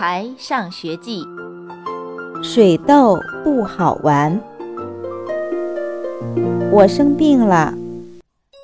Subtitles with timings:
[0.00, 1.22] 孩上学记》：
[2.42, 4.40] 水痘不好玩。
[6.72, 7.74] 我生病了，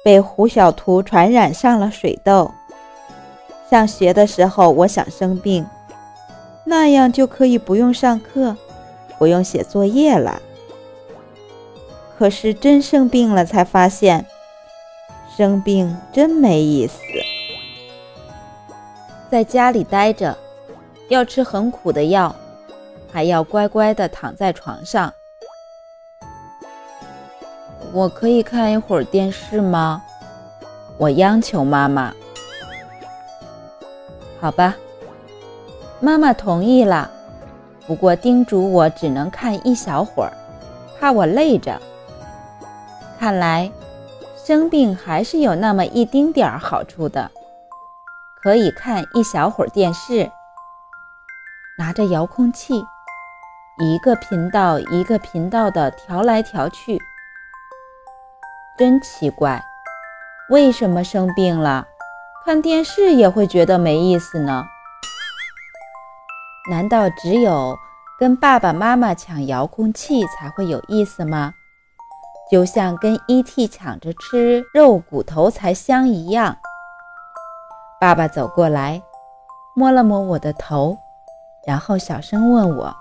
[0.03, 2.51] 被胡小图传染上了水痘。
[3.71, 5.67] 上学的时候，我想生病，
[6.65, 8.57] 那样就可以不用上课，
[9.19, 10.41] 不用写作业了。
[12.17, 14.25] 可是真生病了，才发现
[15.37, 16.99] 生病真没意思。
[19.31, 20.39] 在家里待着，
[21.09, 22.35] 要吃很苦的药，
[23.13, 25.13] 还要乖乖地躺在床上。
[27.93, 30.03] 我可以看一会儿电视吗？
[30.99, 32.13] 我央求妈妈。
[34.41, 34.75] 好吧，
[36.01, 37.11] 妈妈同意了，
[37.87, 40.33] 不过叮嘱我只能看一小会儿，
[40.99, 41.81] 怕我累着。
[43.19, 43.71] 看来
[44.45, 47.31] 生病还是有那么一丁点儿好处的。
[48.43, 50.31] 可以看一小会儿电视，
[51.79, 52.83] 拿着遥控器，
[53.79, 56.99] 一个频道一个频道的调来调去。
[58.79, 59.63] 真奇怪，
[60.49, 61.87] 为什么生病了，
[62.47, 64.65] 看电视也会觉得没意思呢？
[66.71, 67.77] 难道只有
[68.19, 71.53] 跟爸爸妈妈抢遥控器才会有意思吗？
[72.51, 73.69] 就像跟 E.T.
[73.69, 76.57] 抢着吃肉骨头才香一样。
[78.01, 79.03] 爸爸走过来，
[79.75, 80.97] 摸了摸我的头，
[81.67, 82.95] 然后小声问我：“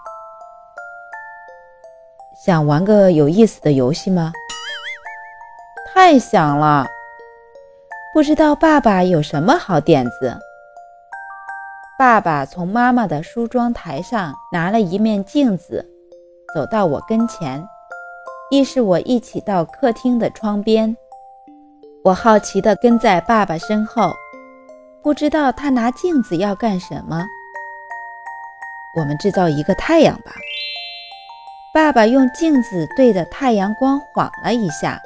[2.43, 4.33] 想玩个有意思的游戏吗？”
[5.93, 6.87] 太想了，
[8.13, 10.37] 不知道爸爸有什么好点子。
[11.97, 15.87] 爸爸从妈妈的梳妆台上拿了一面镜子，
[16.53, 17.65] 走到我跟前，
[18.51, 20.97] 意示我一起到客厅的窗边。
[22.03, 24.11] 我好奇地跟在爸爸身后。
[25.01, 27.23] 不知道他拿镜子要干什么？
[28.95, 30.31] 我们制造一个太阳吧。
[31.73, 35.01] 爸爸用镜子对着太阳光晃了一下，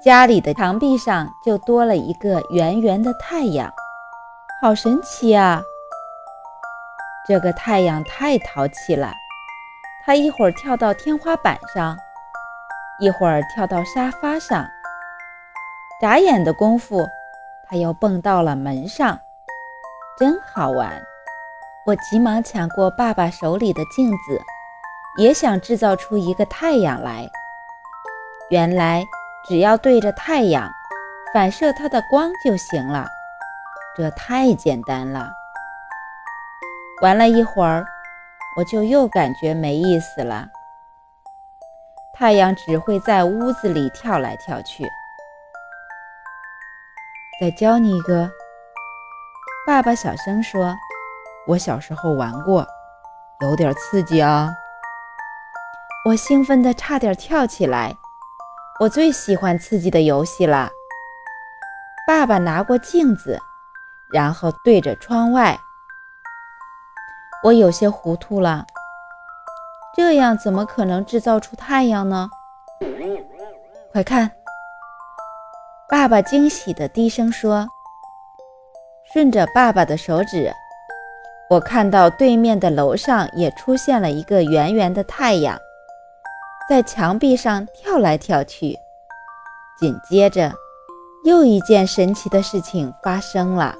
[0.00, 3.72] 家里的墙壁上就多了一个圆圆的太阳，
[4.60, 5.62] 好神奇啊！
[7.26, 9.12] 这个太阳太淘气了，
[10.04, 11.96] 它一会儿跳到天花板上，
[13.00, 14.66] 一会儿跳到沙发上，
[16.00, 17.06] 眨眼的功夫。
[17.70, 19.20] 它又蹦到了门上，
[20.18, 21.02] 真好玩！
[21.88, 24.42] 我急忙抢过爸爸手里的镜子，
[25.16, 27.26] 也想制造出一个太阳来。
[28.50, 29.02] 原来
[29.48, 30.70] 只要对着太阳，
[31.32, 33.08] 反射它的光就行了，
[33.96, 35.30] 这太简单了。
[37.00, 37.86] 玩了一会儿，
[38.58, 40.46] 我就又感觉没意思了。
[42.12, 44.84] 太阳只会在屋子里跳来跳去。
[47.40, 48.30] 再教你一个，
[49.66, 50.76] 爸爸小声说
[51.48, 52.66] ：“我小时候玩过，
[53.40, 54.52] 有点刺激啊。”
[56.04, 57.96] 我兴奋得差点跳起来。
[58.80, 60.70] 我最喜欢刺激的游戏了。
[62.06, 63.40] 爸爸拿过镜子，
[64.12, 65.58] 然后对着窗外。
[67.42, 68.64] 我有些糊涂了，
[69.96, 72.30] 这样怎么可能制造出太阳呢？
[73.92, 74.30] 快看！
[75.88, 77.66] 爸爸惊喜地低声说
[79.12, 80.52] ：“顺着爸爸的手指，
[81.50, 85.58] 我看到对面的楼上也出现了一个圆圆的太阳，
[86.68, 88.76] 在墙壁上跳来跳去。
[89.78, 90.52] 紧接着，
[91.24, 93.74] 又一件神奇的事情发生了。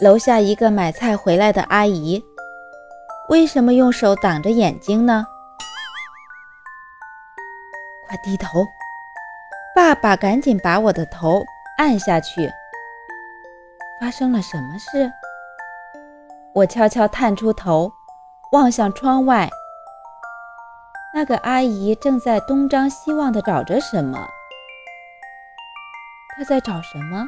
[0.00, 2.22] 楼下一个买菜回来的阿姨，
[3.28, 5.26] 为什么用手挡着眼睛呢？
[8.06, 8.64] 快低头！”
[9.74, 11.44] 爸爸赶紧把我的头
[11.78, 12.48] 按下去。
[14.00, 15.10] 发生了什么事？
[16.54, 17.92] 我悄悄探出头，
[18.52, 19.50] 望向窗外。
[21.12, 24.28] 那个阿姨正在东张西望地找着什么。
[26.36, 27.26] 她在找什么？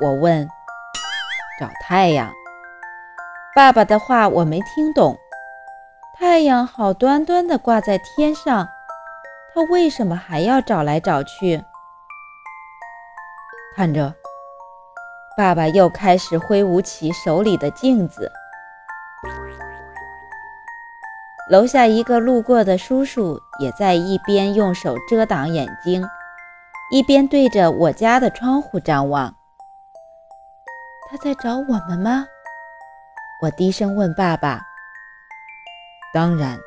[0.00, 0.48] 我问。
[1.60, 2.32] 找太阳。
[3.54, 5.16] 爸爸的话我没听懂。
[6.18, 8.68] 太阳好端端地挂在天上。
[9.54, 11.62] 他为什么还要找来找去？
[13.76, 14.14] 看着，
[15.36, 18.32] 爸爸又开始挥舞起手里的镜子。
[21.50, 26.02] 楼下一个路过的叔叔也在一边用手遮挡眼睛，
[26.92, 29.34] 一边对着我家的窗户张望。
[31.10, 32.24] 他在找我们吗？
[33.42, 34.62] 我低声问爸爸。
[36.14, 36.58] 当然。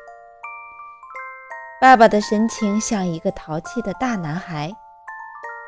[1.80, 4.70] 爸爸的神情像一个淘气的大男孩。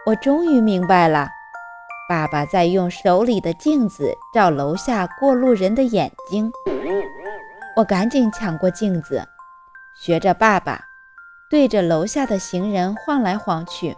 [0.06, 1.28] 我终于明白了，
[2.08, 6.52] 爸爸在用手里的镜子照楼下过路人的眼睛。
[7.78, 9.24] 我赶紧抢过镜子，
[9.94, 10.84] 学着爸爸，
[11.48, 13.96] 对着楼下的行人晃来晃去。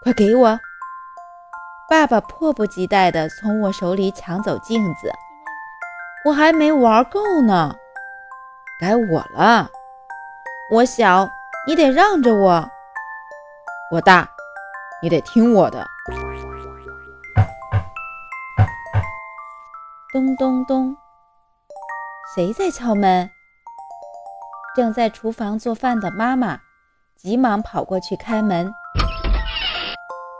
[0.00, 0.60] 快给我！
[1.90, 5.10] 爸爸迫不及待地从我手里抢走镜子。
[6.24, 7.74] 我还没玩够呢，
[8.80, 9.68] 该我了。
[10.70, 11.28] 我小，
[11.66, 12.64] 你得让着我；
[13.90, 14.28] 我大，
[15.02, 15.84] 你得听我的。
[20.12, 20.96] 咚咚咚。
[22.34, 23.30] 谁在敲门？
[24.74, 26.58] 正在厨房做饭的妈妈
[27.16, 28.74] 急忙跑过去开门。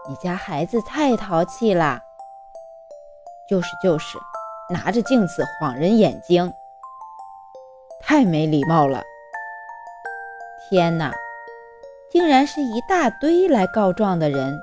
[0.09, 2.01] 你家孩子太淘气啦！
[3.49, 4.19] 就是就是，
[4.71, 6.53] 拿着镜子晃人眼睛，
[8.03, 9.01] 太没礼貌了！
[10.69, 11.13] 天哪，
[12.11, 14.59] 竟然是一大堆来告状的人！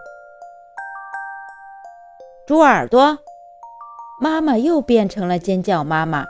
[2.45, 3.19] 猪耳朵，
[4.19, 6.27] 妈妈又变成了尖叫妈妈。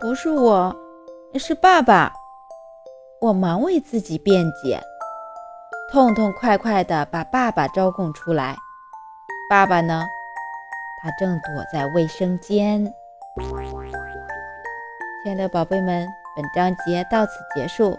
[0.00, 0.74] 不是我，
[1.38, 2.12] 是爸爸。
[3.20, 4.80] 我忙为自己辩解，
[5.90, 8.56] 痛痛快快地把爸爸招供出来。
[9.48, 10.04] 爸爸呢？
[11.00, 12.84] 他正躲在卫生间。
[15.22, 17.96] 亲爱的宝贝们，本章节到此结束。